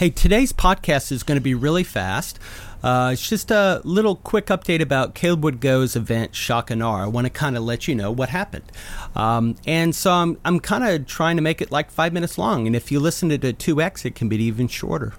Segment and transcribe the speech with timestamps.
[0.00, 2.38] Hey, today's podcast is going to be really fast.
[2.82, 7.02] Uh, it's just a little quick update about Caleb Would Go's event, Shaka Gnar.
[7.02, 8.64] I want to kind of let you know what happened.
[9.14, 12.66] Um, and so I'm, I'm kind of trying to make it like five minutes long.
[12.66, 15.12] And if you listen to the 2X, it can be even shorter.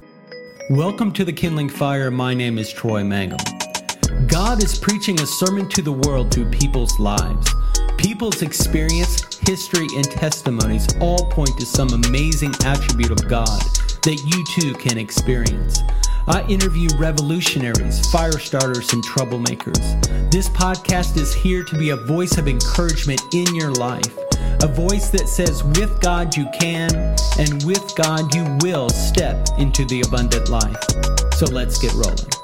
[0.71, 2.09] Welcome to the Kindling Fire.
[2.09, 3.37] My name is Troy Mangum.
[4.25, 7.53] God is preaching a sermon to the world through people's lives.
[7.97, 13.61] People's experience, history, and testimonies all point to some amazing attribute of God
[14.04, 15.81] that you too can experience.
[16.27, 20.32] I interview revolutionaries, fire starters, and troublemakers.
[20.32, 24.18] This podcast is here to be a voice of encouragement in your life.
[24.64, 26.94] A voice that says, with God you can,
[27.40, 30.78] and with God you will step into the abundant life.
[31.34, 32.41] So let's get rolling.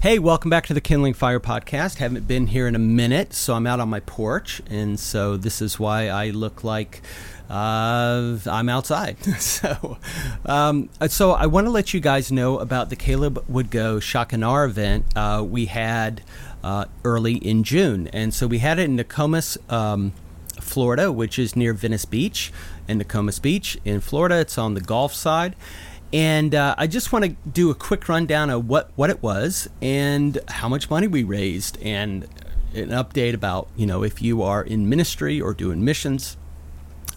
[0.00, 1.96] Hey, welcome back to the Kindling Fire podcast.
[1.96, 5.60] Haven't been here in a minute, so I'm out on my porch, and so this
[5.60, 7.02] is why I look like
[7.50, 9.16] uh, I'm outside.
[9.40, 9.98] so,
[10.46, 14.64] um, so I want to let you guys know about the Caleb Would Go Awe
[14.64, 16.22] event uh, we had
[16.62, 19.58] uh, early in June, and so we had it in Nokomis.
[19.68, 20.12] Um,
[20.60, 22.52] Florida, which is near Venice Beach,
[22.88, 24.40] and Nokomis Beach in Florida.
[24.40, 25.54] It's on the Gulf side
[26.12, 29.68] and uh, I just want to do a quick rundown of what, what it was
[29.82, 32.24] and how much money we raised, and
[32.74, 36.36] an update about you know if you are in ministry or doing missions,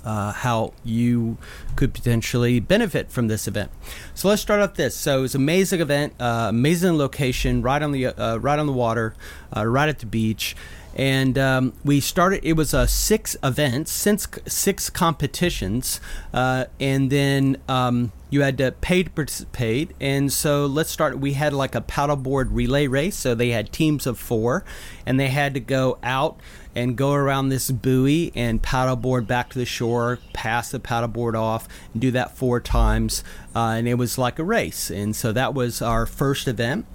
[0.04, 1.38] uh, how you
[1.76, 3.72] could potentially benefit from this event.
[4.14, 4.96] So let's start off this.
[4.96, 8.74] So it's an amazing event, uh, amazing location, right on the uh, right on the
[8.74, 9.16] water,
[9.56, 10.56] uh, right at the beach
[10.96, 12.44] and um, we started.
[12.44, 16.02] It was a six events, six six competitions,
[16.34, 19.92] uh, and then um, you had to pay to participate.
[20.00, 21.20] And so let's start.
[21.20, 23.16] We had like a paddleboard relay race.
[23.16, 24.66] So they had teams of four,
[25.06, 26.40] and they had to go out
[26.74, 31.68] and go around this buoy and paddleboard back to the shore, pass the paddleboard off,
[31.92, 33.24] and do that four times.
[33.54, 34.90] Uh, and it was like a race.
[34.90, 36.86] And so that was our first event.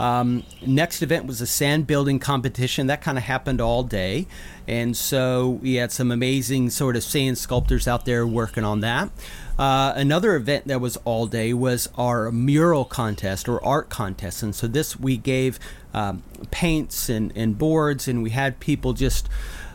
[0.00, 4.26] Um, next event was a sand building competition that kind of happened all day,
[4.66, 9.10] and so we had some amazing sort of sand sculptors out there working on that.
[9.58, 14.54] Uh, another event that was all day was our mural contest or art contest, and
[14.54, 15.58] so this we gave
[15.92, 19.28] um, paints and, and boards, and we had people just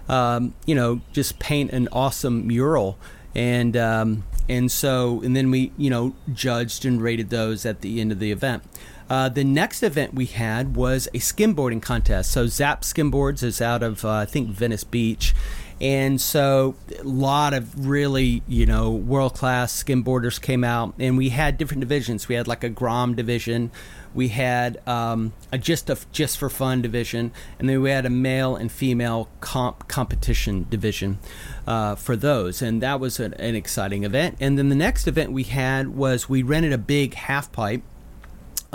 [0.09, 2.97] um, you know just paint an awesome mural
[3.35, 8.02] and um, and so and then we you know judged and rated those at the
[8.02, 8.64] end of the event.
[9.09, 12.31] Uh, the next event we had was a skimboarding contest.
[12.31, 15.35] So Zap Skimboards is out of uh, I think Venice Beach,
[15.79, 21.29] and so a lot of really you know world class skimboarders came out, and we
[21.29, 22.27] had different divisions.
[22.27, 23.71] We had like a Grom division,
[24.16, 28.09] we had um, a just a just for fun division, and then we had a
[28.09, 31.19] male and female comp competition division
[31.67, 34.37] uh, for those, and that was an, an exciting event.
[34.39, 37.83] And then the next event we had was we rented a big half pipe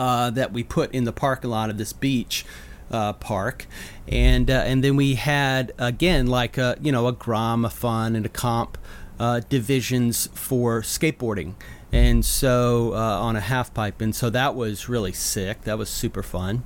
[0.01, 2.47] uh, that we put in the parking lot of this beach
[2.91, 3.67] uh, park,
[4.09, 8.17] and uh, and then we had again like a you know a Grom, a Fun,
[8.17, 8.79] and a Comp
[9.19, 11.53] uh, divisions for skateboarding,
[11.93, 15.65] and so uh, on a half pipe, and so that was really sick.
[15.65, 16.63] That was super fun.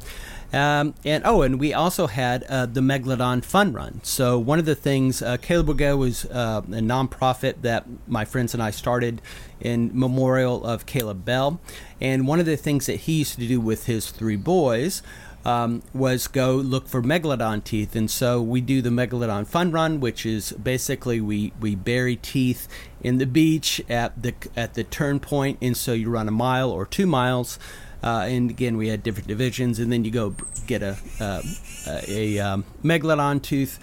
[0.54, 4.00] Um, and oh, and we also had uh, the Megalodon Fun Run.
[4.04, 8.54] So one of the things, uh, Caleb Go was uh, a nonprofit that my friends
[8.54, 9.20] and I started
[9.60, 11.60] in memorial of Caleb Bell.
[12.00, 15.02] And one of the things that he used to do with his three boys
[15.44, 20.00] um, was go look for megalodon teeth, and so we do the megalodon fun run,
[20.00, 22.66] which is basically we we bury teeth
[23.02, 26.70] in the beach at the at the turn point, and so you run a mile
[26.70, 27.58] or two miles.
[28.04, 30.34] Uh, and again, we had different divisions, and then you go
[30.66, 31.40] get a uh,
[32.06, 33.80] a, um, megalodon tooth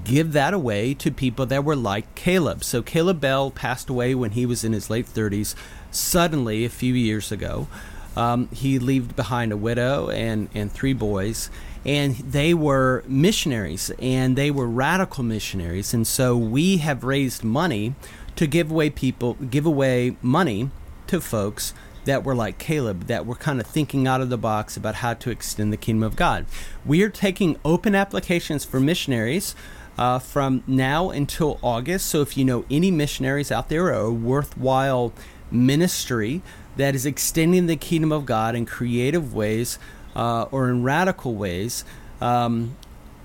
[0.05, 2.64] give that away to people that were like Caleb.
[2.64, 5.55] So Caleb Bell passed away when he was in his late 30s.
[5.90, 7.69] Suddenly, a few years ago,
[8.17, 11.50] um, he left behind a widow and, and three boys,
[11.84, 15.93] and they were missionaries, and they were radical missionaries.
[15.93, 17.94] And so we have raised money
[18.37, 20.70] to give away people, give away money
[21.08, 24.76] to folks that were like Caleb, that were kind of thinking out of the box
[24.76, 26.46] about how to extend the kingdom of God.
[26.84, 29.54] We are taking open applications for missionaries.
[29.99, 32.06] Uh, from now until August.
[32.06, 35.12] So, if you know any missionaries out there or a worthwhile
[35.50, 36.40] ministry
[36.76, 39.78] that is extending the kingdom of God in creative ways
[40.16, 41.84] uh, or in radical ways,
[42.22, 42.76] um,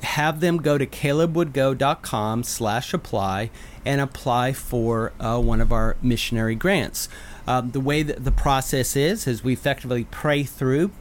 [0.03, 3.49] have them go to calebwouldgo.com slash apply
[3.85, 7.09] and apply for uh, one of our missionary grants.
[7.47, 10.91] Um, the way that the process is is we effectively pray through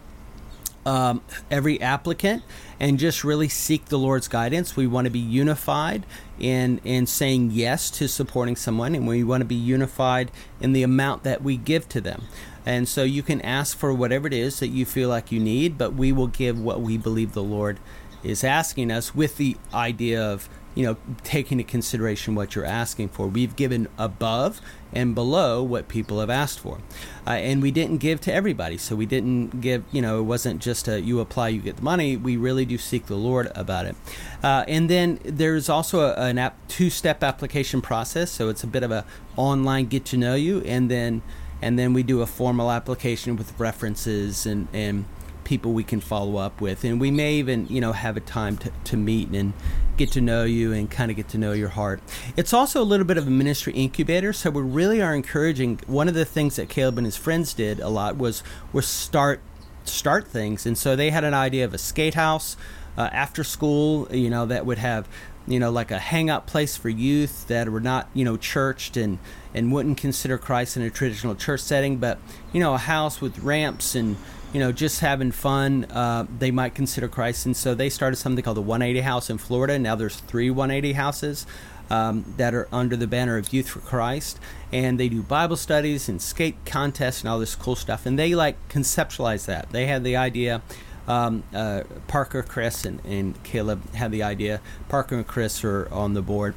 [0.87, 1.21] um,
[1.51, 2.45] every applicant
[2.79, 4.77] and just really seek the Lord's guidance.
[4.77, 6.07] We want to be unified
[6.39, 10.85] in in saying yes to supporting someone, and we want to be unified in the
[10.85, 12.25] amount that we give to them.
[12.65, 15.79] And so you can ask for whatever it is that you feel like you need,
[15.79, 17.79] but we will give what we believe the Lord
[18.23, 23.09] is asking us with the idea of you know taking into consideration what you're asking
[23.09, 23.27] for.
[23.27, 24.61] We've given above
[24.93, 26.79] and below what people have asked for.
[27.27, 28.79] Uh, and we didn't give to everybody.
[28.79, 31.83] So we didn't give you know it wasn't just a you apply you get the
[31.83, 32.17] money.
[32.17, 33.97] We really do seek the lord about it.
[34.43, 38.31] Uh, and then there's also a, an app two-step application process.
[38.31, 39.05] So it's a bit of a
[39.37, 40.61] online get to know you.
[40.61, 41.23] And then
[41.63, 45.07] and then we do a formal application with references and and
[45.47, 46.85] people we can follow up with.
[46.85, 49.53] And we may even you know have a time to, to meet and
[49.97, 52.03] get to know you and kind of get to know your heart.
[52.37, 56.09] It's also a little bit of a ministry incubator so we really are encouraging one
[56.09, 59.41] of the things that caleb and his friends did a lot was was start
[59.85, 60.67] start things.
[60.67, 62.57] And so they had an idea of a skate house
[62.99, 65.09] uh, after school you know that would have
[65.47, 69.19] you know like a hangout place for youth that were not you know churched and
[69.55, 72.19] and wouldn't consider christ in a traditional church setting but
[72.53, 74.17] you know a house with ramps and
[74.53, 77.47] you know, just having fun, uh, they might consider Christ.
[77.47, 79.79] And so they started something called the 180 House in Florida.
[79.79, 81.47] Now there's three 180 houses
[81.91, 84.39] um, that are under the banner of Youth for Christ.
[84.73, 88.07] And they do Bible studies and skate contests and all this cool stuff.
[88.07, 89.71] And they like conceptualize that.
[89.71, 90.63] They had the idea.
[91.09, 94.61] Um, uh, Parker, Chris, and, and Caleb had the idea.
[94.89, 96.55] Parker and Chris are on the board.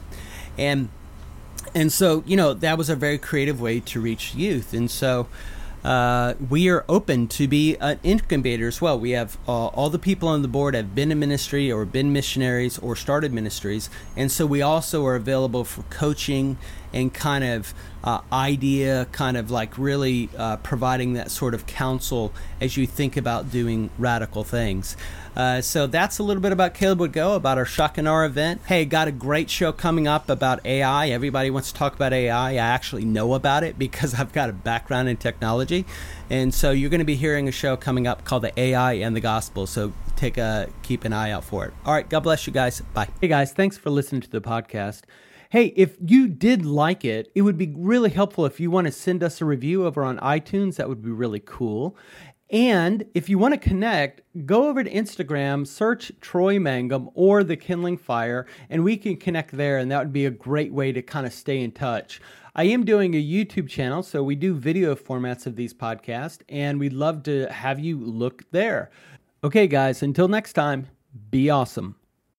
[0.58, 0.90] And
[1.76, 4.74] and so, you know, that was a very creative way to reach youth.
[4.74, 5.28] And so,
[5.84, 9.00] uh, we are open to be an incubator as well.
[9.00, 12.12] We have uh, all the people on the board have been in ministry or been
[12.12, 16.58] missionaries or started ministries, and so we also are available for coaching
[16.94, 22.34] and kind of uh, idea, kind of like really uh, providing that sort of counsel
[22.62, 24.96] as you think about doing radical things.
[25.36, 28.62] Uh, so that's a little bit about Caleb Would Go, about our Shaka Gnar event.
[28.66, 31.10] Hey, got a great show coming up about AI.
[31.10, 32.52] Everybody wants to talk about AI.
[32.52, 35.86] I actually know about it because I've got a background in technology.
[36.30, 39.16] And so you're going to be hearing a show coming up called the AI and
[39.16, 39.68] the Gospel.
[39.68, 41.74] So take a keep an eye out for it.
[41.86, 42.82] All right, God bless you guys.
[42.94, 43.08] Bye.
[43.22, 45.04] Hey guys, thanks for listening to the podcast.
[45.52, 48.92] Hey, if you did like it, it would be really helpful if you want to
[48.92, 50.76] send us a review over on iTunes.
[50.76, 51.98] That would be really cool.
[52.52, 57.58] And if you want to connect, go over to Instagram, search Troy Mangum or The
[57.58, 59.80] Kindling Fire, and we can connect there.
[59.80, 62.22] And that would be a great way to kind of stay in touch.
[62.56, 66.80] I am doing a YouTube channel, so we do video formats of these podcasts, and
[66.80, 68.92] we'd love to have you look there.
[69.44, 70.90] Okay, guys, until next time,
[71.32, 71.99] be awesome.